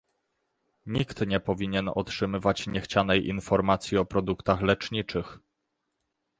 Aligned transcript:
Nikt 0.85 1.27
nie 1.27 1.39
powinien 1.39 1.89
otrzymywać 1.95 2.67
niechcianej 2.67 3.27
informacji 3.27 3.97
o 3.97 4.05
produktach 4.05 4.61
leczniczych 4.61 5.39